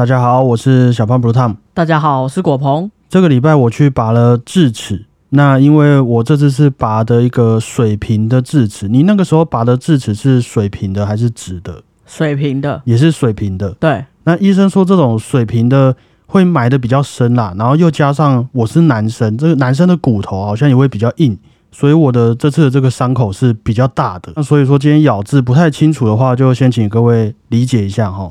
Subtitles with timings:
[0.00, 1.56] 大家好，我是小胖 Blue Tom。
[1.74, 2.90] 大家好，我是果鹏。
[3.10, 11.82] 这个礼拜我去拔了智齿，那因为我这次是拔的一个水平的智齿，你那个时候拔的智齿是水平的还是直的？
[12.06, 13.72] 水平的，也是水平的。
[13.72, 15.94] 对，那医生说这种水平的
[16.24, 21.36] 会埋的比较深啦，然后又加上我是男生，这个男生的骨头好像也会比较硬，
[21.70, 24.32] 所以我的这次的这个伤口是比较大的。
[24.34, 28.30] 那所以说今天咬字不太清楚的话，就先请各位理解一下哈。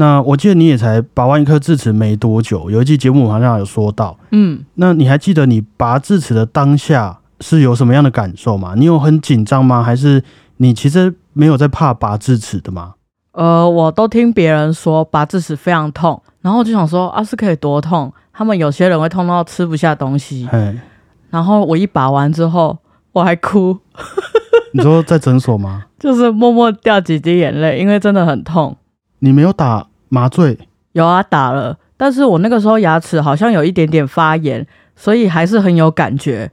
[0.00, 8.72] 那我记得你也才拔完一颗智齿没多久，有一期节目好像有说到，嗯，那你还记得你拔智齿的当下是有什么样的感受吗？
[8.74, 9.82] 你有很紧张吗？
[9.82, 10.24] 还是
[10.56, 12.94] 你其实没有在怕拔智齿的吗？
[13.32, 18.10] 呃，我都听别人说拔智齿非常痛，然后我就想说啊，是可以多痛？
[18.32, 20.74] 他们有些人会痛到吃不下东西，哎，
[21.28, 22.78] 然后我一拔完之后，
[23.12, 23.76] 我还哭，
[24.72, 25.84] 你说在诊所吗？
[26.00, 28.74] 就是默默掉几滴眼泪，因为真的很痛。
[29.22, 30.58] 你没有打麻醉？
[30.92, 36.50] 有啊，打了，但是我那个时候牙齿好像有一点点发炎，所以还是很有感觉。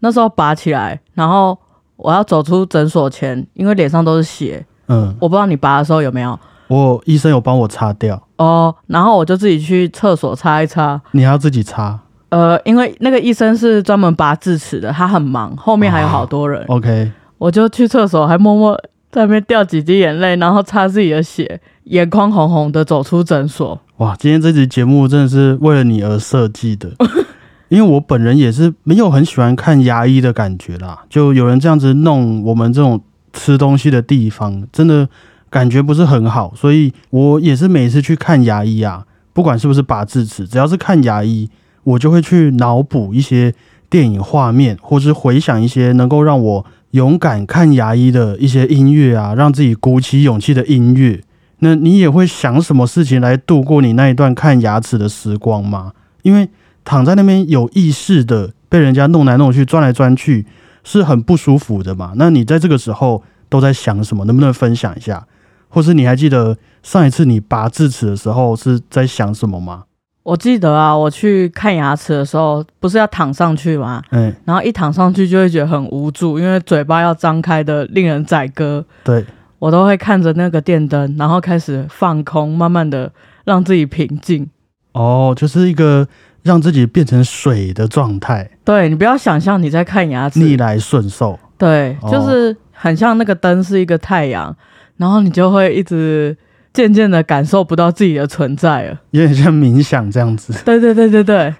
[0.00, 1.58] 那时候拔起来，然后
[1.96, 11.00] 我要走出诊所前，因为脸上都是血，嗯，我不知道你拔的时候有没有我医生有帮我擦掉，哦，然后我就自己去厕所擦一擦。
[11.10, 11.98] 你还要自己擦
[12.30, 18.74] 呃，因为那个医生是专门拔智齿的，他很忙，后面还有好多人，？OK，我就去厕所，还默默
[19.10, 23.80] 在那边掉几滴眼泪，然后擦自己的血，眼眶红红的走出诊所。
[23.96, 26.90] 哇，今天这集节目真的是为了你而设计的，
[27.68, 33.00] 因为我本人也是没有很喜欢看牙医的感觉啦，就有人这样子弄我们这种
[33.32, 35.08] 吃东西的地方，真的
[35.50, 41.48] 感觉不是很好，所以我也是每次去看牙医啊，不管是不是拔智齿，只要是看牙医，
[41.84, 43.54] 我就会去脑补一些
[43.88, 51.20] 电影画面，或是回想一些能够让我勇敢看牙医的一些音乐啊，让自己鼓起勇气的音乐。
[51.64, 55.92] 那你也会想什么事情来度过你那一段看牙齿的时光吗？
[56.22, 56.48] 因为
[56.84, 60.44] 躺在那边有意识的被人家弄来弄去、钻来钻去，
[60.82, 62.14] 是很不舒服的嘛。
[62.16, 64.24] 那你在这个时候都在想什么？
[64.24, 65.24] 能不能分享一下？
[65.68, 69.84] 或是你还记得上一次你拔智齿的时候是在想什么吗？
[70.24, 74.02] 我记得啊，我去看牙齿的时候，不是要躺上去吗？
[74.10, 78.84] 嗯、然后一躺上去就会觉得很无助，因为嘴巴要张开的令人宰割。
[79.02, 79.24] 对，
[79.62, 83.12] 我都会看着那个电灯，然后开始放空，慢慢的
[83.44, 84.50] 让自己平静。
[84.90, 86.08] 哦，就是一个
[86.42, 91.38] 让自己变成水的状态，对你不要想象你在看牙齿，逆来顺受。
[91.56, 94.52] 对，哦就是很像那个灯是一个太阳，
[94.96, 96.36] 然后你就会一直
[96.72, 99.00] 渐渐的感受不到自己的存在了。
[99.12, 100.52] 有点像冥想这样子。
[100.64, 101.54] 对对对对对，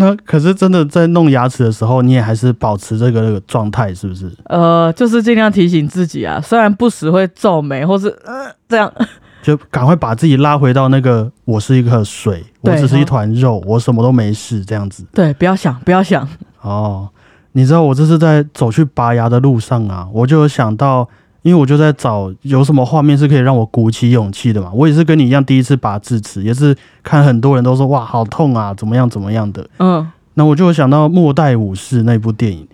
[0.00, 4.32] 那可是真的在弄牙齿的时候，你也还是保持这个状态，是不是？
[4.46, 8.90] 呃，就是尽量提醒自己啊，虽然不时会皱眉或是呃这样，
[9.42, 15.04] 就赶快把自己拉回到那个我是一颗水，我只是一团肉，我什么都没事这样子。
[15.12, 16.26] 对，不要想，不要想，
[16.62, 17.08] 哦，
[17.52, 21.06] 你知道我这是在走去拔牙的路上啊，我就有想到，
[21.42, 24.70] 因为我就在找有什么画面是可以让我鼓起勇气的嘛。
[24.74, 29.66] 我也是跟你一样，第一次拔智齿，也是看很多人都说哇好痛啊，怎么样怎么样的。
[29.78, 32.68] 嗯，那我就有想到《末代武士》那部电影，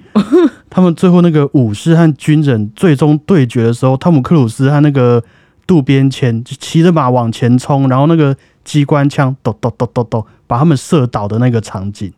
[0.69, 5.23] 他们最后那个武士和军人最终对决的时候，汤姆克鲁斯和那个
[5.67, 12.13] 渡边谦就骑着马往前冲，然后那个机关枪咚咚咚咚咚把他们射倒的那个场景。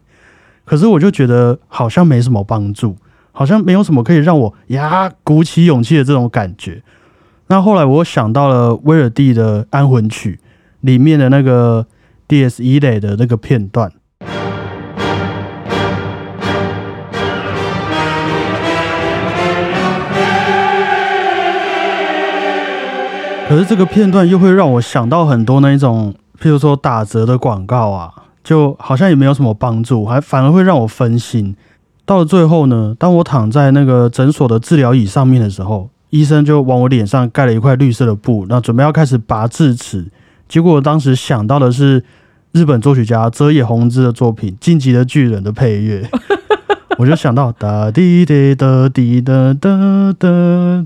[0.64, 2.94] 可是我就觉得好像没什么帮助，
[3.38, 6.82] 好像没有什么可以让我呀鼓起勇气的这种感觉。
[7.46, 10.40] 那后来我想到了威尔第的《安魂曲》
[10.80, 11.86] 里面的那个
[12.26, 12.64] D.S.
[12.64, 13.92] 一垒的那个片段。
[23.48, 26.12] 可是这个片段又会让我想到很多那一种，
[26.42, 28.12] 譬如说打折的广告啊，
[28.42, 31.54] 就好像也没有什么帮助，还反而会让我分心。
[32.08, 40.06] 到了最后呢，当我躺在那个诊所的治疗椅上面的时候，医生就往我脸上盖了一块绿色的布，那准备要开始拔智齿。
[40.48, 42.02] 结果我当时想到的是
[42.52, 46.08] 日本作曲家泽野弘之的作品《晋级的巨人》的配乐，
[46.96, 49.68] 我就想到哒滴滴哒滴哒哒
[50.18, 50.28] 哒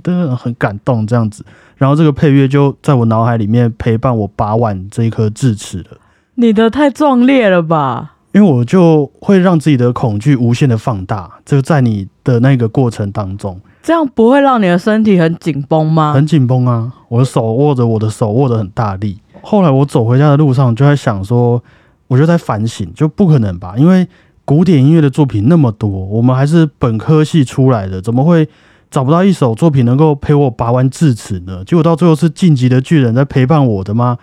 [0.03, 1.45] 哒，很感动这样子。
[1.77, 5.99] 然后这个配乐就在我脑海里面陪伴我拔完这一颗智齿了。
[6.35, 8.12] 你的太壮烈了吧？
[8.33, 16.13] 因为我就会让自己的恐惧无限的放大，这个在你的那个过程当中这样不会让你的身体很紧绷吗？
[16.13, 19.19] 很紧绷啊，我的手握着我的手握得很大力。
[19.43, 21.63] 后来我走回家的路上就在想说，
[22.07, 23.75] 我就在反省，就不可能吧？
[23.77, 24.07] 因为
[24.45, 28.49] 古典音乐的作品那么多，我们还是本科系出来的，怎么会
[28.91, 31.65] 找不到一首作品能够陪我拔完智齿呢？
[31.67, 34.17] 结果到最后是晋级的巨人在陪伴我的吗？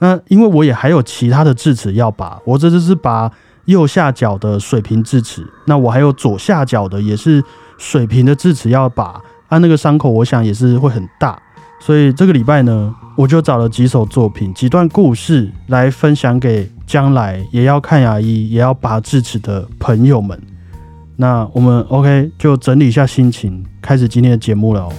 [0.00, 3.30] 那因为我也还有其他的智齿要拔，我这次是拔
[3.66, 7.42] 右下角的水平智齿，那我还有左下角的也是
[7.78, 11.40] 水平的智齿要拔，啊，那个伤口我想也是会很大，
[11.78, 20.40] 所以这个礼拜呢，我就找了几首作品、几段故事来分享给将来也要看牙医、也要拔智齿的朋友们。
[21.16, 24.92] 那我们 OK 就整理一下心情，开始今天的节目了哦。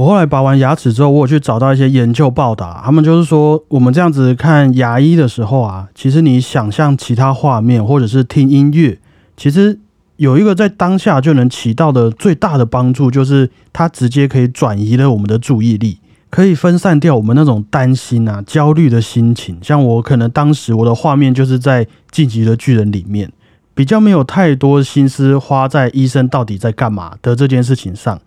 [0.00, 8.98] 我后来拔完牙齿之后，我有去找到一些研究报道，他们就是说，我们这样子看牙医的时候啊，其实你想象其他画面，或者是听音乐，
[9.36, 9.78] 其实
[10.16, 15.98] 有一个在当下就能起到的最大的帮助，就是它直接可以转移了我们的注意力，
[16.30, 19.58] 可以分散掉我们那种担心啊、焦虑的心情。
[19.60, 23.30] 像我可能当时我的画面就是在《晋级的巨人》里面，
[23.74, 28.18] 比较没有太多心思花在医生到底在干嘛的这件事情上。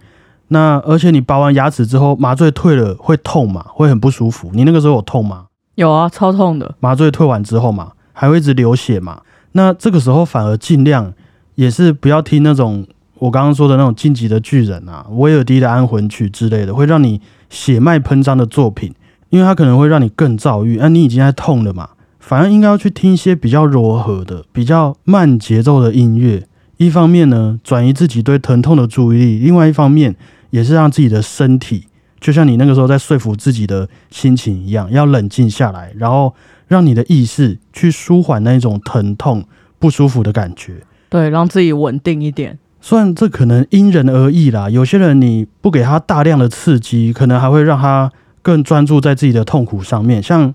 [0.53, 3.65] 那而且你拔完牙齿之后，麻醉退了会痛嘛？
[3.69, 4.51] 会很不舒服。
[4.53, 5.47] 你那个时候有痛吗？
[5.73, 6.75] 有啊，超痛的。
[6.79, 9.21] 麻醉退完之后嘛，还会一直流血嘛？
[9.53, 11.11] 那这个时候反而尽量
[11.55, 12.85] 也是不要听那种
[13.17, 18.94] 我刚刚说的那种晋级的巨人啊、威尔第的安魂曲之类的，会让你血脉喷张的作品，
[19.29, 20.77] 因为它可能会让你更躁郁。
[20.77, 21.89] 那你已经在痛了嘛？
[22.19, 26.44] 反而应该要去听一些比较柔和的、比较慢节奏的音乐。
[26.77, 30.15] 一方面呢，转移自己对疼痛的注意力；另外一方面，
[30.53, 31.88] 也是让自己的身体，
[32.19, 36.35] 就像你那个时候在说服自己的心情一样，要冷静下来，然后
[36.67, 39.44] 让你的意识去舒缓那种疼痛
[39.79, 40.75] 不舒服的感觉。
[41.09, 42.59] 对，让自己稳定一点。
[42.79, 48.11] 虽然这可能因人而异啦，有些人你不给他大量的刺激，可能还会让他
[48.44, 50.53] 更专注在自己的痛苦上面，像。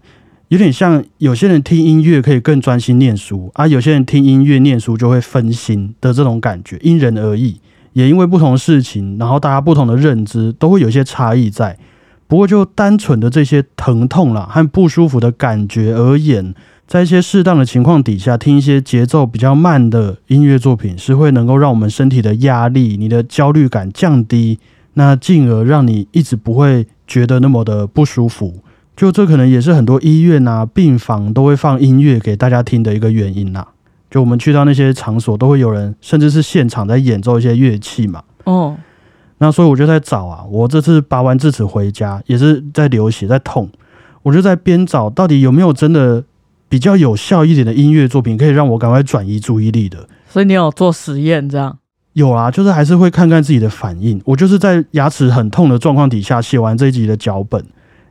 [0.49, 7.61] 有点像有些人听音乐可以更专心念书啊，有些人听音乐念书就会分心的这种感觉，因人而异，
[7.93, 11.79] 也因为不同的事情，然后大家不同的认知都会有一些差异在。
[12.27, 16.55] 不过就单纯的这些疼痛啦和不舒服的感觉而言，
[16.87, 24.59] 在一些适当的情况底下，听一些节奏比较慢的音乐作品，是会能够让我们身体的压力、你的焦虑感降低，
[24.95, 28.59] 那进而让你一直不会觉得那么的不舒服。
[28.95, 33.69] 就这可能也是很多医院啊、病房都会放音乐给大家听的一个原因啦。
[34.11, 38.23] 就我们去到那些场所，都会有人，甚至是现场在演奏一些乐器嘛。
[38.45, 38.77] 哦，
[39.39, 43.69] 那所以我就在找啊，我这次拔完智齿回家，也是在流血、在痛，
[44.23, 46.25] 我就在边找，到底有没有真的
[46.69, 50.09] 比较有效一点的音乐作品，可以让我赶快转移注意力的。
[50.29, 51.79] 所以你有做实验这样？
[52.15, 54.21] 有啊，就是还是会看看自己的反应。
[54.25, 57.65] 我就是在牙齿很痛的状况底下写完这一集的脚本。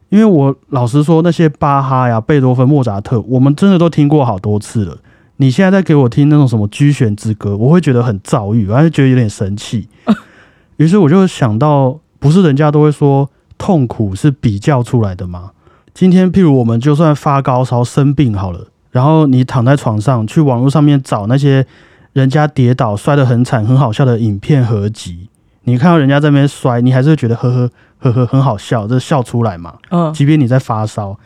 [0.09, 4.97] 因为我老实说，那些巴哈呀、贝多芬、莫扎特，我们真的都听过好多次了。
[5.37, 9.87] 你现在在给我听那种什么居悬之歌，我会觉得很躁郁，而且觉得有点神气。
[10.77, 15.51] 于是我就想到，不是人家都会说痛苦是比较出来的吗？
[15.93, 21.65] 今天譬如我们就算发高烧、生病好了，然后你躺在床上，去网络上面找那些
[22.13, 25.29] 人家跌倒摔得很惨、很好笑的影片合集，
[25.63, 27.69] 你看到人家在那边摔，你还是会觉得呵呵。
[27.99, 29.73] 呵呵，很好笑，这笑出来嘛？
[29.89, 31.17] 嗯，即便你在发烧，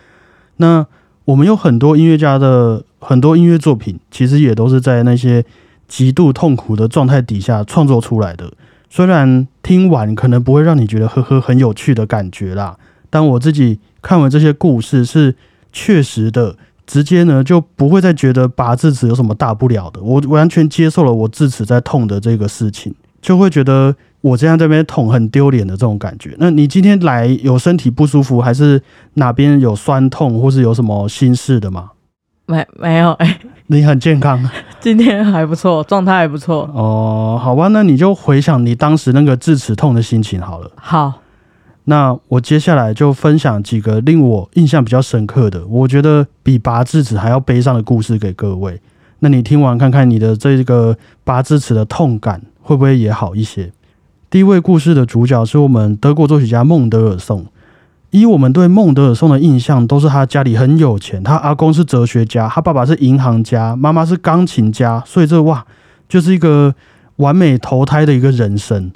[0.55, 0.85] 那
[1.25, 5.43] 我们有很多音乐家的很多音乐作品，其实也都是在那些
[5.87, 8.53] 极度痛苦的状态底下创作出来的。
[8.89, 12.77] 虽然听完可能不会让你觉得呵呵很有趣的感觉啦，
[13.09, 15.35] 但我自己看完这些故事是
[15.73, 16.55] 确实的，
[16.85, 20.01] 直接呢就不会再觉得拔智齿有什么大不了的。
[20.01, 23.95] 我完全接受了我智齿在痛的这个事情，就会觉得。
[24.21, 26.35] 我这样这边痛很丢脸的这种感觉。
[26.37, 28.79] 那你今天来有身体不舒服，还是
[29.15, 31.89] 哪边有酸痛，或是有什么心事的吗？
[32.51, 34.37] 没没有哎，你很健康，
[34.81, 36.69] 今天还不错，状态还不错。
[36.73, 40.69] 哦，好吧，那你就回想你当时那个智齿痛的心情好了。
[40.75, 41.21] 好，
[41.85, 48.81] 那我接下来就分享几个令我印象比较深刻的，我觉得比拔智齿还要悲伤的故事给各位。
[49.19, 53.71] 那你听完看看你的这个拔智齿的痛感会不会也好一些？
[54.29, 57.45] 第一位故事的主角是我们德国作曲家孟德尔颂。
[58.11, 65.65] 以我们对孟德尔颂的印象，都是他家里很有钱，他阿公是哲学家，他爸爸是银行家，妈妈是钢琴家，所以这哇，
[66.07, 66.75] 就是一个
[67.15, 68.91] 完美投胎的一个人生。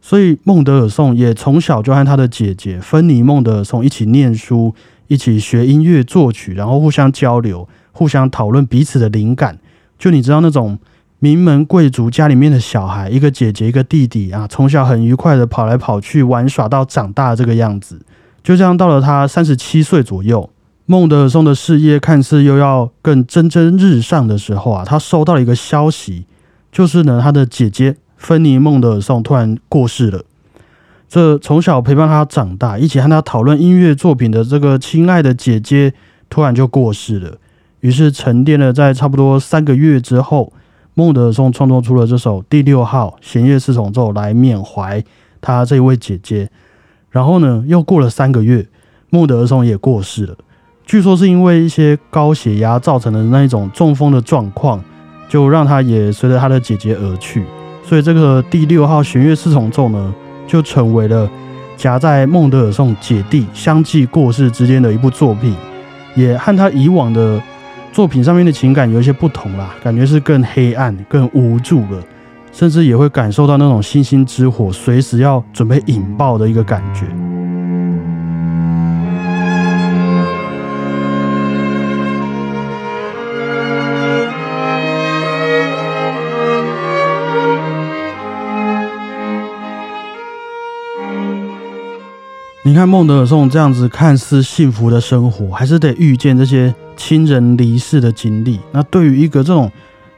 [0.00, 4.74] 所以孟德尔颂也从小就和他的姐姐芬妮·孟德尔颂一起念书，
[5.08, 9.58] 一起学音乐作曲，然后互相交流，互相讨论彼此的灵感。
[9.98, 10.78] 就你知道那种。
[11.20, 18.00] 名门贵族家里面的小孩，一个姐姐，一个弟弟啊，从小很愉快的跑来跑去玩耍到长大这个样子。
[18.48, 20.48] 就这样到了他三十七岁左右，
[20.86, 26.24] 孟德尔松的事业看似又要更蒸蒸日上的时候啊，他收到了一个消息，
[26.72, 30.22] 就是呢，他的姐姐芬妮·孟德尔松突然过世了。
[31.10, 35.92] 这从小陪伴他长大，一起和他讨论音乐作品的这个亲爱的姐姐，
[36.30, 37.36] 突然就过世了。
[37.80, 40.50] 于是沉淀了在差不多三个月之后，
[40.94, 45.04] 孟德尔松创作出了这首第六号弦乐四重奏来缅怀
[45.42, 46.50] 他这位姐姐。
[47.10, 48.66] 然后呢，又过了三个月，
[49.10, 50.34] 孟德尔颂也过世了。
[50.84, 54.82] 据说是因为一些高血压造成的那一种中风的状况，
[55.28, 57.44] 就让他也随着他的姐姐而去。
[57.84, 60.14] 所以这个第六号弦乐四重奏呢，
[60.46, 61.28] 就成为了
[61.76, 65.54] 夹在孟德尔颂姐弟相继过世之间的一部作品，
[66.14, 67.40] 也和他以往的
[67.92, 72.02] 作品上面的情感有一些不同啦，感觉是更黑暗、更无助了，
[72.58, 77.06] 甚至也会感受到那种星星之火随时要准备引爆的一个感觉。
[92.64, 98.58] 你看孟德尔颂这样子看似幸福的生活，还是得遇见这些亲人离世的经历。
[98.72, 99.70] 那对于一个这种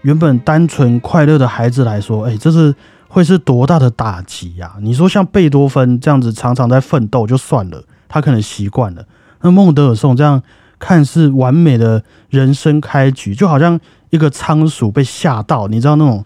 [0.02, 2.74] 原本单纯快乐的孩子来说，哎，这是
[3.08, 4.74] 会是多大的打击呀？
[4.80, 9.04] 你说像贝多芬这样子常常在奋斗就算了，他可能习惯了。
[9.42, 10.42] 那孟德尔颂这样
[10.78, 13.78] 看似完美的人生开局，就好像
[14.10, 16.24] 一个仓鼠被吓到，你知道那种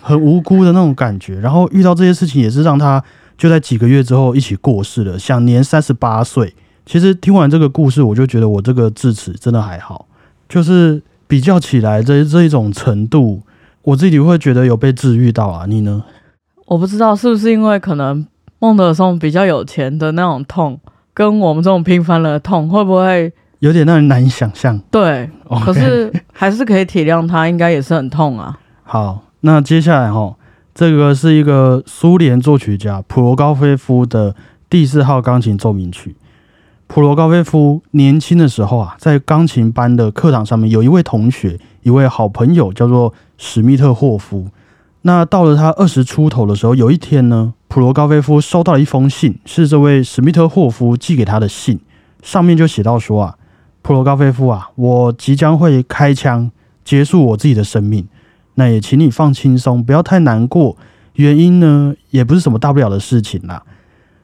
[0.00, 1.40] 很无辜的那种感觉。
[1.40, 3.02] 然后遇到这些事情，也是让他。
[3.38, 6.54] 就在几个月之后一起过世了，享年三十八岁。
[6.86, 10.06] 其实听完这个故事，我就觉得我这个智齿真的还好，
[10.48, 13.40] 就是比较起来这这一种程度，
[13.80, 15.64] 我自己会觉得有被治愈到啊。
[15.66, 16.04] 你呢？
[16.66, 18.26] 我不知道是不是因为可能
[18.58, 20.78] 孟德松比较有钱的那种痛，
[21.14, 24.78] 跟我们这种平凡的痛会不会有点让人难以想象？
[24.90, 25.30] 对，
[25.64, 28.58] 可是还是可以体谅他，应该也是很痛啊。
[28.82, 30.36] 好，那接下来哈。
[30.74, 34.34] 这个是一个苏联作曲家普罗高菲夫的
[34.68, 36.14] 第四号钢琴奏鸣曲。
[36.94, 44.48] 普罗高菲夫年轻的时候啊，在钢琴班的课堂上面，有一位同学，一位好朋友叫做史密特霍夫。
[45.00, 51.80] 那到了他二十出头的时候，有一天呢，普罗高菲夫收到了一封信，是这位史密特霍夫寄给他的信，
[52.20, 53.36] 上面就写到说啊，
[53.80, 56.50] 普罗高菲夫啊，我即将会开枪
[56.84, 58.06] 结束我自己的生命。
[58.56, 60.76] 那也请你放轻松，不要太难过。
[61.14, 63.62] 原因呢，也不是什么大不了的事情啦。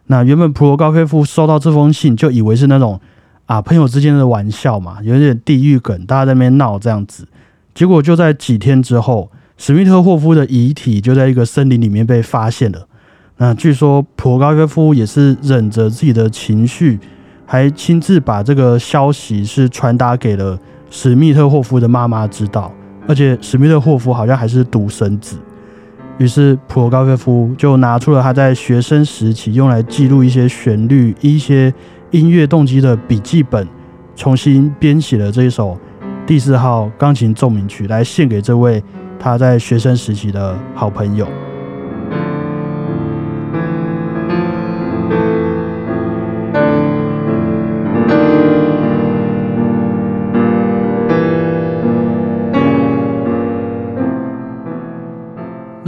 [0.08, 3.00] 那原本普罗高菲夫收到这封信，就以为是那种
[3.46, 7.26] 啊朋友之间的玩笑嘛，有点地狱梗，大家在那边闹这样子。
[7.74, 12.86] 结果就在几天之后，史密特霍夫的遗体就在一个森林里面被发现了。
[13.36, 16.98] 那据说普罗高菲夫也是忍着自己的情绪，
[17.46, 20.58] 还亲自把这个消息是传达给了
[20.90, 22.72] 史密特霍夫的妈妈知道。
[23.06, 25.36] 而且史密特霍夫好像还是独生子，
[26.18, 31.72] 于是普罗高菲夫就拿出了他在学生时期用来记录一些旋律、一些
[32.10, 33.66] 音乐动机的笔记本，
[34.16, 35.78] 重新编写了这一首
[36.26, 38.82] 第四号钢琴奏鸣曲，来献给这位
[39.18, 41.26] 他在学生时期的好朋友。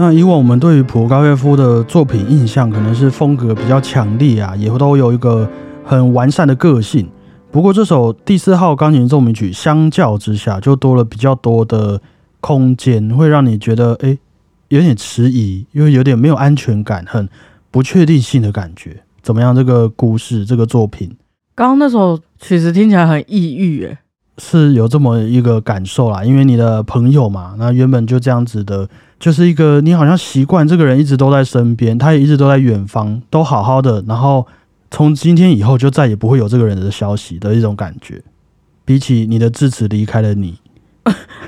[0.01, 5.47] 那以往我们对于普罗高菲夫的作品印象，可能是风格比较强烈啊，也都有一个
[5.85, 7.07] 很完善的个性。
[7.53, 12.01] 不过这首第四号钢琴奏鸣曲相较之下，就多了比较多的
[12.41, 14.17] 空间，会让你觉得哎
[14.69, 17.29] 有点迟疑，因为有点没有安全感，很
[17.71, 19.03] 不确定性的感觉。
[19.21, 19.55] 怎么样？
[19.55, 21.15] 这个故事，这个作品，
[21.55, 23.99] 刚刚那首曲子听起来很抑郁，诶，
[24.41, 26.25] 是有这么一个感受啦。
[26.25, 28.89] 因为你的朋友嘛，那原本就这样子的。
[29.21, 34.03] 就是一个你好像习惯这个人一直都在身边，他也一直都在远方，都好好的。
[34.09, 34.47] 然后
[34.91, 38.23] 从今天以后就再也不会有这个人的消息的一种感觉。
[38.87, 40.59] 比起你的智齿离开了你，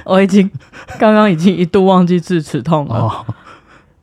[0.05, 0.51] 我已经
[0.99, 3.25] 刚刚已经一度忘记智齿痛了。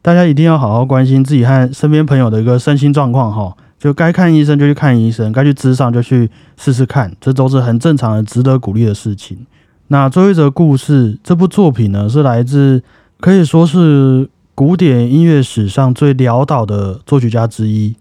[0.01, 9.47] 大家一定要好好关心自己和身边朋友的一个身心状况哈，就该看医生就去看医生，该去咨上就去试试看，这都是很正常的、值得鼓励的事情。
[9.87, 12.83] 那最后一则故事，这部作品呢是来自。
[13.21, 17.93] 可以说是古典音乐史上最潦倒的作曲家之一。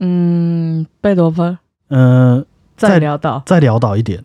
[0.00, 1.58] 嗯，贝多芬。
[1.88, 4.24] 嗯，再潦倒，再潦倒一点。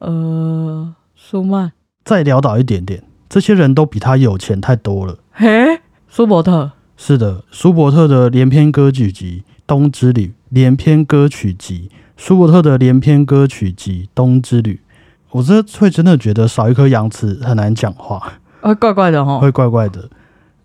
[0.00, 1.72] 呃，舒曼。
[2.04, 3.04] 再潦倒一点点。
[3.28, 5.18] 这些人都比他有钱太多了。
[5.32, 5.78] 嘿，
[6.08, 6.72] 舒伯特。
[6.96, 14.74] 是的，舒伯特的连篇歌剧集《冬之旅》，连篇歌曲集，舒伯特的连篇歌曲集《冬之旅》。
[15.30, 18.34] 我这会真的觉得少一颗牙齿很难讲话。
[18.60, 20.08] 会怪怪的哈，会怪怪的。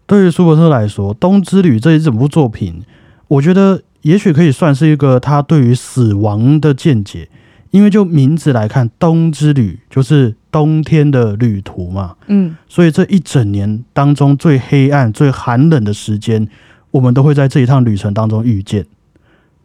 [0.06, 2.84] 对于舒伯特来说，《冬之旅》这一整部作品，
[3.28, 7.30] 我觉得也许可以算是一个他对于死亡的见解。
[7.72, 16.48] 因为就名字来看，冬之旅就是冬天的旅途嘛，嗯，所以这一整年当中最黑暗、最寒冷的时间，
[16.92, 18.86] 我们都会在这一趟旅程当中遇见。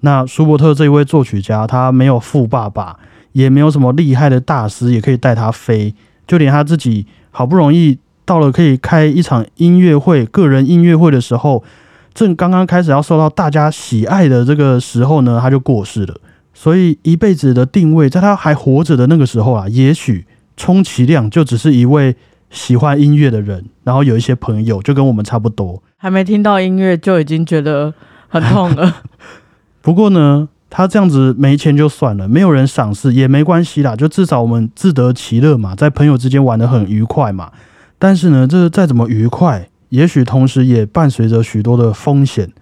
[0.01, 2.99] 那舒伯特这一位作曲家，他没有富爸爸，
[3.33, 5.95] 也没有什么厉害的大师也可以带他飞，
[6.27, 11.63] 就连他自己好不容易到了可以开一场音乐会、个人音乐会的时候，
[12.13, 16.17] 正刚刚开始要受到大家喜爱的这个时候呢，他就过世了。
[16.53, 20.27] 所以一辈子的定位，在他还活着的那个时候啊，也许
[20.57, 22.15] 充其量就只是一位
[22.53, 25.83] 喜欢音乐的人，然后有一些朋友，就跟我们差不多。
[25.97, 27.93] 还没听到音乐就已经觉得
[28.29, 29.03] 很痛了。
[29.83, 37.51] 不过呢，他这样子没钱就算了，没有人赏识也没关系啦，就至少我们自得其乐嘛，在朋友之间玩得很愉快嘛。
[37.99, 42.53] 但是呢，这再怎么愉快，也许同时也伴随着许多的风险。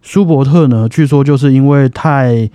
[0.00, 2.48] 舒伯特呢，据说就是因为太。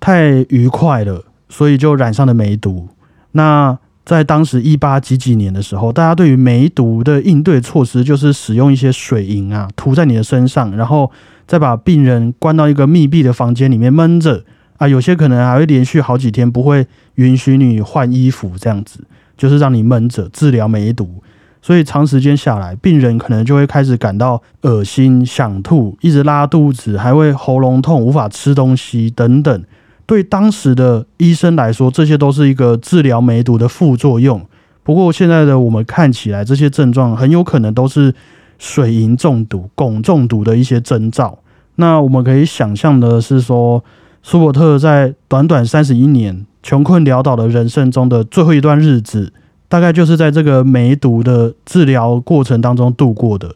[0.00, 2.90] 太愉快了，所以就染上了梅毒。
[3.32, 11.10] 那在当时一八几几年的时候，大家对于梅毒的应对措施就是使用一些水银啊，涂在你的身上，然后
[11.46, 14.44] 再把病人关到一个密闭的房间里面闷着
[14.76, 14.86] 啊。
[14.86, 19.00] 有些可能还会连续好几天不会允许你换衣服，这样子
[19.38, 21.22] 就是让你闷着治疗梅毒。
[21.62, 29.64] 所以长时间下来，病人可能就会开始感到恶心、想吐，一直拉肚子，还会喉咙痛、无法吃东西等等。
[30.06, 34.44] 对当时的医生来说，这些都是一个治疗梅毒的副作用。
[34.82, 38.14] 不过现在的我们看起来，这些症状很有可能都是
[38.58, 41.38] 水银中毒、汞中毒的一些征兆。
[41.76, 43.82] 那我们可以想象的是说，
[44.22, 49.32] 舒伯特在短短三十一年穷困潦倒的人生中的最后一段日子，
[49.68, 53.54] 大概就是在这个梅毒的治疗过程当中度过的。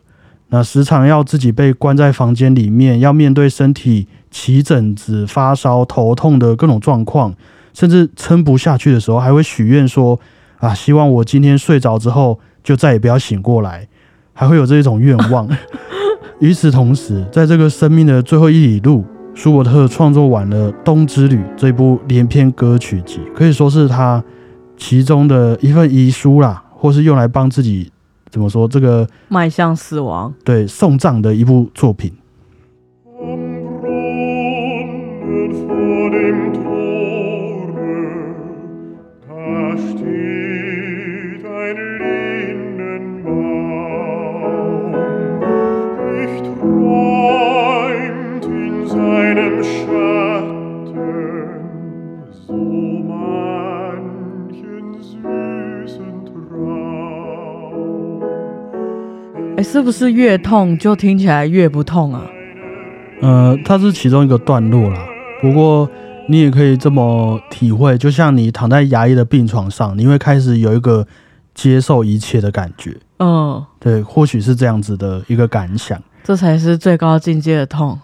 [0.50, 4.06] 那时常要自己被关在房间里面，要面对身体。
[4.30, 7.34] 起疹子、发烧、头痛的各种状况，
[7.72, 10.20] 甚至撑不下去的时候，还会许愿说
[10.60, 13.88] ：“啊，希望我今天睡着之后就再也不要醒过来。”
[14.36, 15.48] 还会有这一种愿望。
[16.40, 19.02] 与此同时，在这个生命的最后一里路，
[19.34, 24.22] 舒伯特创作完了《冬之旅》这部连篇歌曲集，可以说是他
[24.76, 27.90] 其中的一份遗书啦，或是用来帮自己
[28.30, 32.12] 怎么说这个迈向死亡，对送葬的一部作品。
[59.58, 62.22] 哎，是不是越痛就听起来越不痛啊？
[63.20, 65.04] 呃，它是其中一个段落啦。
[65.42, 65.90] 不过
[66.28, 71.04] 你也可以这么体会，就像你躺在牙医的病床上，你会开始有一个
[71.56, 72.96] 接受一切的感觉。
[73.18, 76.00] 嗯，对，或许是这样子的一个感想。
[76.22, 77.98] 这才是最高境界的痛。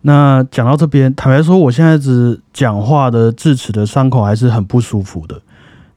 [0.00, 5.40] 那讲到这边，坦白说，我现在只讲话的智齿的伤口还是很不舒服的。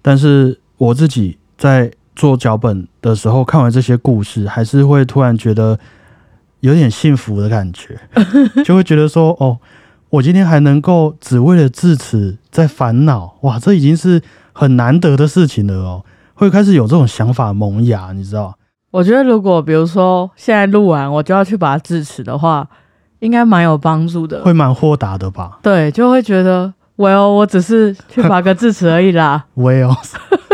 [0.04, 1.92] 但是我自己在。
[2.20, 5.80] 做脚本的时候，看完这些故事，还是会突然觉得
[6.60, 7.98] 有点幸福的感觉，
[8.66, 9.58] 就会觉得说：“哦，
[10.10, 16.04] 我今天还能够只为了智齿在烦恼，哇，这已经是很难得的事情了哦。”
[16.36, 18.54] 会开始有这种想法萌芽，你知道？
[18.92, 22.68] 我觉得如果比如说现在录完，我就要去把它智齿的话，
[23.20, 25.60] 应该蛮有帮助的，会蛮豁达的吧？
[25.64, 29.46] 对，就会觉得，Well，我只是去拔个智齿而已啦。
[29.56, 29.96] Well。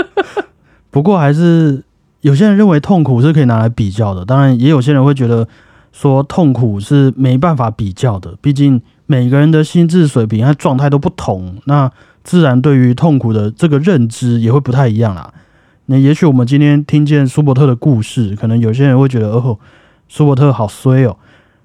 [0.96, 1.84] 不过还是
[2.22, 5.46] 有些人认为痛苦是可以拿来比较的，当然也有些人会觉得
[5.92, 11.92] 说痛苦是没办法比较的，毕竟每个人的心智水平和状态都不同，那
[12.24, 15.34] 自然对于痛苦的这个认知也会不太一样啦。
[15.88, 19.60] 那也许我们今天听见舒伯特的故事，可能有些人会觉得哦，
[20.08, 21.18] 舒伯特好衰哦，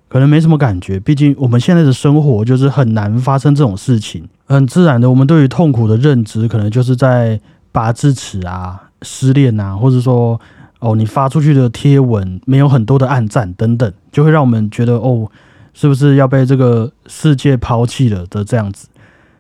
[0.09, 7.41] 可能没什么感觉，毕竟我们现在的生活就是很难发生这种事情，很自然的，我们对于痛苦的认知可能就是在
[7.71, 8.89] 拔智齿啊。
[9.03, 10.41] 失恋啊，或者说
[10.79, 15.31] 哦，你发出去的贴文没有很多的暗赞等等，就会让我们觉得哦，
[15.75, 18.89] 是不是要被这个世界抛弃了的这样子？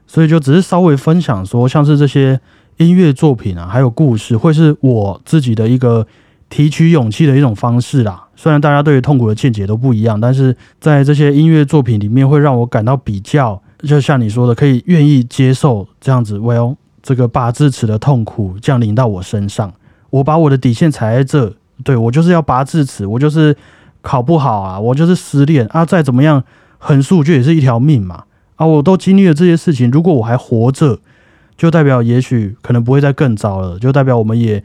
[0.07, 2.40] 所以就只是稍微分享说，像是这些
[2.77, 6.07] 音乐作品啊，还有故事，会是我自己的一个
[6.49, 8.29] 提取勇气的一种方式啦。
[8.37, 16.38] 虽然大家对于痛苦的见解都不一样，但是在这些音乐作品里面，会让我感到比较，就像你说的，可以愿意接受这样子。
[16.38, 16.77] Well。
[17.03, 19.73] 这个拔智齿的痛苦降临到我身上，
[20.11, 23.57] 我把我的底线踩在这，对我就是要拔智齿，我就是
[24.03, 26.43] 考不好啊，我就是失恋啊，再怎么样
[26.79, 28.25] 横竖就也是一条命嘛，
[28.57, 30.99] 啊，我都经历了这些事情，如果我还活着，
[31.57, 34.63] 就代表也许可能不会再更糟了，就代表我们也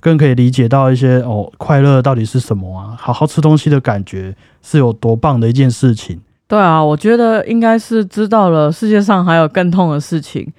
[0.00, 2.94] 更可以理解到一些哦，快乐到底是什么啊？
[2.98, 6.20] 好好吃东西的感觉是有多棒的一件事情。
[6.48, 10.52] 对啊，我觉得应该是知道了世界上还有更痛的事情，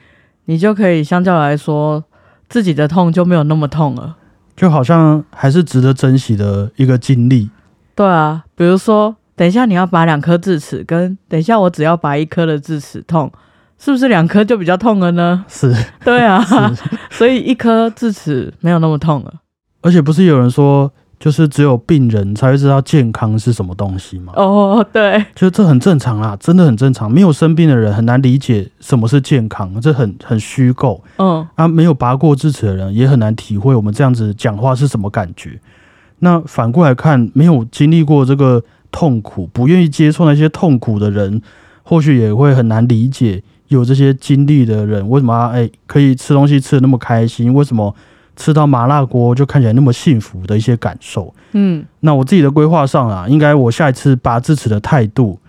[0.48, 2.04] 你就可以相较来说，
[2.50, 4.18] 自己的痛就没有那么痛了。
[4.56, 7.50] 就好像还是值得珍惜的一个经历。
[7.96, 13.32] 对啊，比如说，等一下你要拔两颗智齿，跟等一下我只要拔一颗的智齿痛，
[13.78, 15.46] 是不是两颗就比较痛了呢？
[15.48, 15.72] 是，
[16.04, 16.44] 对啊，
[17.12, 19.34] 所以一颗智齿没有那么痛了。
[19.82, 20.92] 而且不是有人说。
[21.20, 24.34] 就是只有病人才会知道健康是什么东西嘛？
[24.36, 27.12] 哦，对，就这很正常啦，真的很正常。
[27.12, 31.04] 没有生病的人很难理解什么是健康，这很很虚构。
[31.18, 35.60] 嗯，啊，没有拔过智齿的人也很难体会我们这样子讲话是什么感觉。
[36.20, 41.42] 那反过来看，没有经历过这个痛苦，不愿意接受那些痛苦的人，
[41.82, 47.96] 或许也会很难理解有这些经历的人为什么哎可以吃东西吃的那么开心，为什么？
[48.38, 55.40] 吃到麻辣锅就看起来那么幸福的一些感受，嗯，那我自己的规划上啊，应该我下一次拔智齿的态度，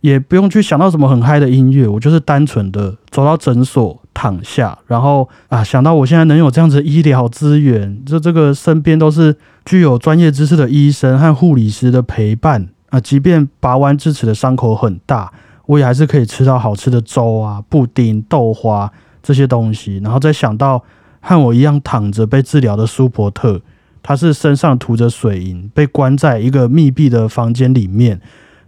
[0.00, 15.32] 也不用去想到什么很嗨的音乐，我就是单纯的走到诊所躺下，然后啊想到我现在能有这样子医疗资源，就这个身边都是具有专业知识的医生和护理师的陪伴啊，即便拔完智齿的伤口很大，
[15.66, 18.90] 我也还是可以吃到好吃的粥啊、布丁、豆花
[19.22, 20.82] 这些东西，然后再想到。
[21.22, 23.62] 和我一样躺着被治疗的舒伯特，
[24.02, 28.20] 他是身上涂着水银，被关在一个密闭的房间里面。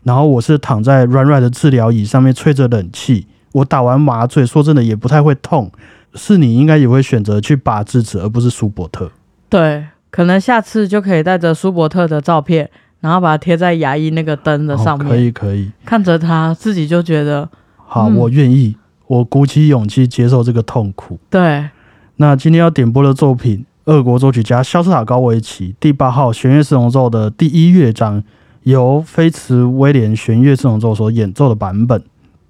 [0.05, 3.27] 然后我是躺在软软的治疗椅上面吹着冷气。
[3.53, 5.71] 我打完麻醉，说真的也不太会痛。
[6.15, 9.11] 是你应该也会选择去拔智齿，而不是舒伯特。
[9.49, 15.09] 对，可能下次就可以带着舒伯特的照片，然后把它贴在牙医那个灯的上面。
[15.09, 15.73] 可以，可以。
[15.85, 18.77] 看着他自己就觉得好，我愿意，
[19.09, 21.19] 我鼓起勇气接受这个痛苦。
[21.29, 21.69] 对。
[22.17, 28.23] 那今天要点播的作品，俄国作曲家肖斯塔高维奇第八号弦乐四重奏的第一乐章，
[28.63, 32.01] 由菲茨威廉弦乐四重奏所演奏的版本。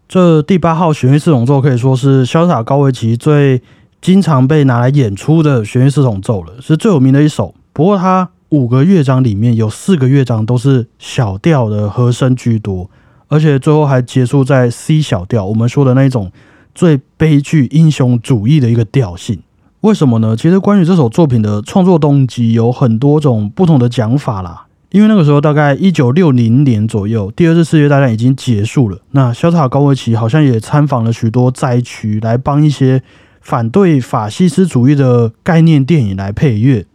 [0.06, 3.62] 这第八号弦乐四重奏可以说是肖斯塔高维奇最
[4.02, 7.54] 经常被拿来演出的弦乐四重奏了，是最有名的一首。
[7.72, 12.90] 不过，它五个乐章里面有四个乐章都是小调的和声居多，
[13.28, 16.30] 而且最后还结束在 C 小调，我们说的那种
[16.74, 19.40] 最悲剧英雄主义的一个调性。
[19.84, 20.34] 为什么呢？
[20.34, 24.64] 其实关于这首作品的创作动机有很多种不同的讲法啦。
[24.88, 28.98] 因为那个时候大概一九六零年左右，第二次世界大战已经结束了。
[29.10, 33.02] 那肖斯塔高维奇好像也参访了许多灾区，来帮一些
[33.42, 36.86] 反对法西斯主义的概念电影来配乐。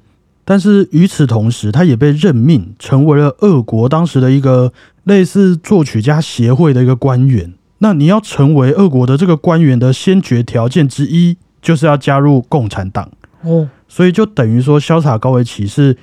[0.43, 4.73] 但是与此同时，他也被任命成为了俄国当时的一个
[5.03, 7.53] 类似作曲家协会的一个官员。
[7.77, 11.37] 那你要成为俄国的这个官员的先决条件之一。
[11.61, 13.09] 就是要加入共产党
[13.41, 15.97] 哦，所以就等于说，潇洒高维奇是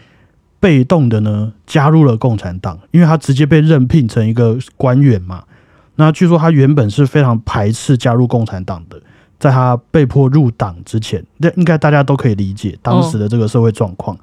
[0.59, 5.45] 被动的呢，加入了共产党，因为他直接被任聘成一个官员嘛。
[5.97, 9.01] 那据说他原本是非常排斥加入共产党的，
[9.39, 14.17] 在他被迫入党之前，那应该大家都可以理解当时的这个社会状况，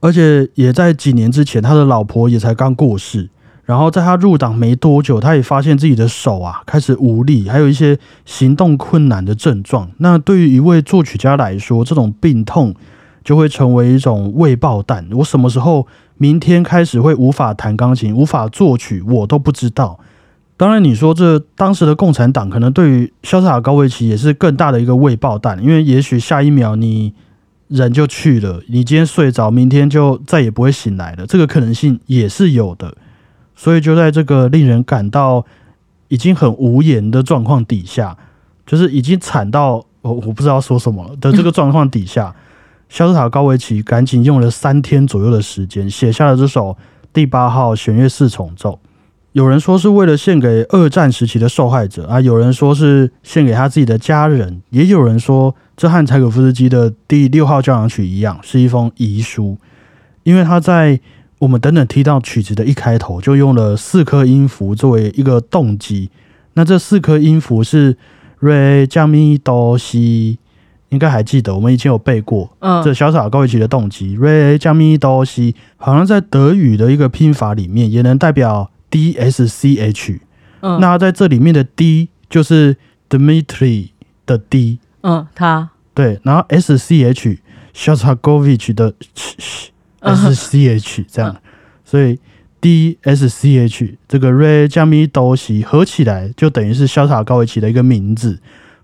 [0.00, 3.28] 而且也在几年之前，他的老婆也才刚过世。
[3.70, 9.88] 然后在他入党没多久，他也发现自己的手啊开始无力，还有一些行动困难的症状。
[9.98, 12.74] 那对于一位作曲家来说，这种病痛
[13.22, 15.06] 就会成为一种未爆弹。
[15.12, 15.86] 我什么时候
[16.18, 20.00] 明天开始会无法弹钢琴、无法作曲，我都不知道。
[20.56, 27.12] 当然，你说这当时的共产党可能对于肖斯塔高维奇也是更大的一个未爆弹，因为也许下一秒你
[27.68, 32.96] 人就去了，你今天睡着，明天就再也不会醒来了，这个可能性也是有的。
[33.62, 35.44] 所以就在这个令人感到
[36.08, 38.16] 已经很无言的状况底下，
[38.64, 42.34] 就是已经惨到我我不知道说什么的这个状况底下，
[42.88, 46.74] 肖斯塔高维奇赶紧用了三天左右的时间写下了这首
[47.12, 48.78] 第八号弦乐四重奏。
[49.32, 59.58] 有人说是为了献给二战时期的受害者啊，有人说是献给他自己的家人，也有人说这和柴可夫斯基的第六号交响曲一样，是一封遗书，
[60.22, 60.98] 因为他在。
[61.40, 66.10] 我们等等提到曲子的一开头就用了四颗音符作为一个动机，
[66.52, 67.96] 那这四颗音符是
[68.38, 70.38] 瑞降咪哆西，
[70.90, 72.54] 应该还记得，我们以前有背过。
[72.58, 80.20] 嗯，这小草高一级的动机瑞降咪哆西，好像在德语的一个拼法里面也能代表 D S C H。
[80.60, 82.76] 嗯，那在这里面的 D 就是
[83.08, 83.88] Dmitry
[84.26, 84.78] 的 D。
[85.00, 87.38] 嗯，他对，然后 S C H
[87.72, 88.92] 小草高维奇的。
[90.00, 91.36] H 这样，
[91.84, 92.18] 所以
[92.60, 98.38] D S C H 这个 Ray Jami Doshi 合起来就等于是潇洒高维奇的一个名字，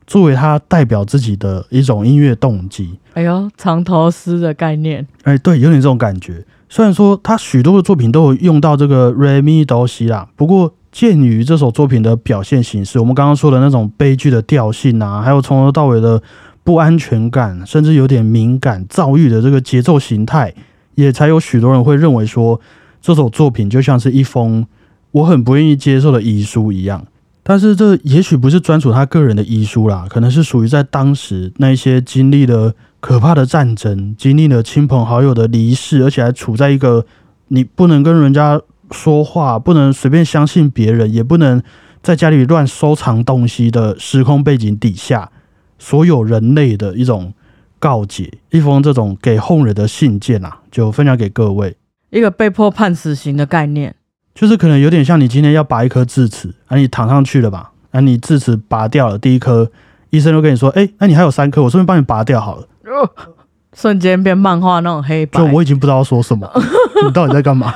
[0.07, 2.99] 作为他代表自己的一种音乐动机。
[3.15, 6.45] 哎呦，藏头诗的概念，哎，对，有点这种感觉。
[6.69, 16.21] 虽然说他许多的作品都有用到这个 Ray Mi Doshi 啦，不过鉴于这首作品的表现形式，我们刚刚说的那种悲剧的调性啊，还有从头到尾的
[16.65, 20.53] 不安全感，甚至有点敏感、躁郁的这个节奏形态，
[20.97, 22.61] 也才有许多人会认为说。
[23.03, 24.67] 这首作品就像是一封
[25.13, 27.07] 我很不愿意接受的遗书一样，
[27.45, 37.07] 但是这也许不是专属他个人的遗书啦，可能是属于在当时那些经历了可怕的战争、经历了亲朋好友的离世，而且还处在一个
[37.47, 41.63] 你不能跟人家说话、不能随便相信别人、也不能
[42.03, 45.31] 在家里乱收藏东西的时空背景底下，
[45.79, 47.33] 所有人类的一种
[47.79, 51.77] 告解，一封这种给后人的信件啊，就分享给各位。
[52.11, 53.95] 一个被迫判死刑的概念，
[54.35, 59.71] 就是可能有点像你今天要拔一颗智齿，啊，你躺上去了吧，啊，你智齿拔掉了第一颗，
[60.11, 62.67] 医生就跟你说，哎，那你还有三颗，我顺便帮你拔掉好了。
[63.75, 66.51] 瞬间变漫画那种黑白，就我已经不知道说什么，
[67.05, 67.75] 你到底在干嘛？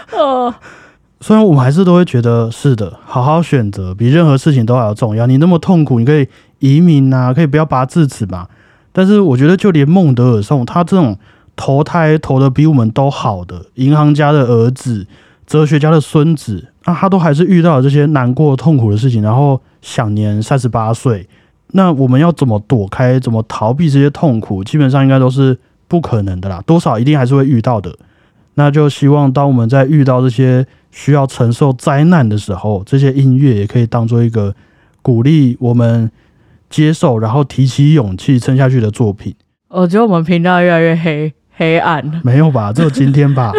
[1.20, 5.26] 虽然我们还是都会觉得是的，好好选择比任何事情都还要重要。
[5.26, 6.26] 你那么痛苦，你可以
[6.60, 8.48] 移民啊，可以不要拔智齿嘛。
[8.92, 11.18] 但是我觉得，就连孟德尔颂他这种。
[11.56, 15.06] 投胎投的比我们都好的银行家的儿子、
[15.46, 21.28] 哲学家的孙子，那他都还是遇到了这些难过、痛苦的事情，然后享年三十八岁。
[21.72, 24.64] 那我们要怎么躲开、怎么逃避这些痛苦？
[24.64, 27.94] 基本上应该都是不可能的啦，多少一定还是会遇到的。
[28.54, 34.54] 那就希望当我们在遇到这些需要承受灾难的时候，这些音乐也可以当做一个
[35.02, 36.10] 鼓励我们
[36.70, 39.34] 接受，然后提起勇气撑下去的作品。
[39.68, 41.34] 我觉得我们频道越来越黑。
[41.52, 42.72] 黑暗没有吧？
[42.72, 43.52] 只有今天吧。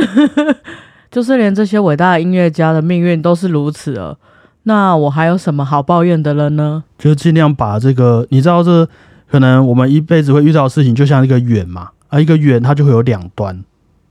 [1.12, 4.17] 就是连这些伟大的音乐家的命运都是如此了，
[4.63, 6.84] 那我还有什么好抱怨的了呢？
[6.97, 8.89] 就尽量把这个，你知道，这
[9.30, 13.63] 可能我们一辈子会遇到的事情，就像一个圆嘛，啊，一个圆它就会有两端，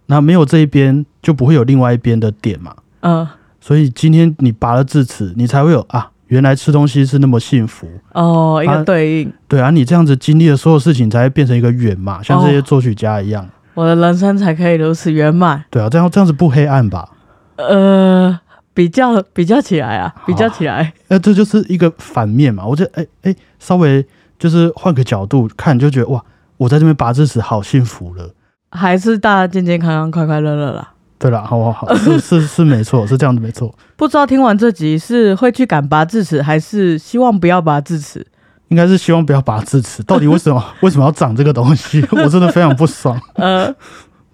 [0.07, 2.77] 那没有这一边就不会有另外一边的点嘛。
[3.01, 3.27] 嗯，
[3.61, 6.10] 所以今天你拔了智齿，你才会有啊。
[6.31, 15.63] 原来吃东西是那么幸福哦，一个对应对啊，你这样子经历的所有事情，才会变成一个圆嘛，像这些作曲家一样，我的人生才可以如此圆满。
[15.71, 17.09] 对啊，这样这样子不黑暗吧？
[17.57, 18.39] 呃，
[18.73, 22.65] 比较比较起来啊，比较起来，那这就是一个反面嘛。
[22.65, 24.07] 我觉得，哎哎，稍微
[24.39, 26.25] 就是换个角度看，就觉得哇，
[26.57, 28.31] 我在这边拔智齿好幸福了，
[28.71, 30.93] 还是大家健健康康、快快乐乐啦。
[31.21, 33.73] 对了，好好好，是是是没错，是这样子没错。
[33.95, 38.27] 不知道听完这集是会去敢拔智齿，还是希望不要拔智齿？
[38.69, 40.03] 应该是希望不要拔智齿。
[40.05, 42.03] 到底为什么 为什么要长这个东西？
[42.13, 43.21] 我真的非常不爽。
[43.35, 43.71] 呃，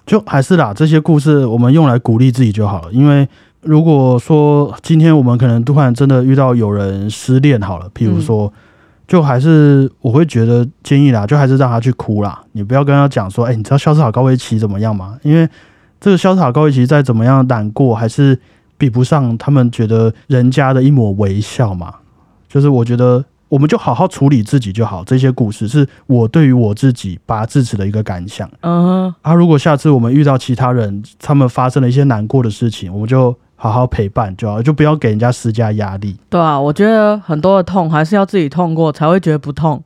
[0.06, 2.92] 就还是啦，这些故事我们用来鼓励自己就好了。
[2.92, 3.28] 因为
[3.62, 8.52] 如果说今天我们可能突然真的遇到有人失恋，好了，譬如说，
[9.08, 12.40] 就还是我会觉得建议啦，就还是让他去哭啦。
[12.52, 15.18] 你不要跟他讲说，哎，你知道肖斯塔高维奇怎么样吗？
[15.22, 15.48] 因为
[16.00, 18.38] 这个潇洒高一奇再怎么样难过，还是
[18.76, 21.94] 比不上他们觉得人家的一抹微笑嘛。
[22.48, 25.02] 就是我觉得，我们就好好处理自己就好。
[25.04, 28.48] 这些故事是我对于我自己拔智齿的一个感想。
[28.60, 36.16] 嗯，啊，如果下次我们遇到其他人，他们发生了一些难过的事情，我们就好好陪伴就好，就不要给人家施加压力。
[36.30, 39.82] 对啊，我觉得很多的痛还是要自己痛过才会觉得不痛。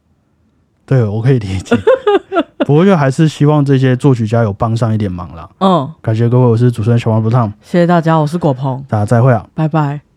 [0.85, 1.77] 对，我可以理解。
[2.66, 5.49] 不过就还是希望这些作曲家有帮上一点忙啦。
[5.61, 10.10] 嗯，感谢各位，我是主持人小王不烫，谢谢大家，我是果鹏，大家再会啊，拜拜。